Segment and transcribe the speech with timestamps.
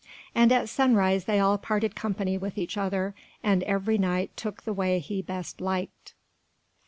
[0.33, 3.13] And at sunrise they all parted company with each other,
[3.43, 6.15] and every Knight took the way he best liked.